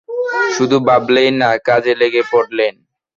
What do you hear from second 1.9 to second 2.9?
লেগে পড়লেন।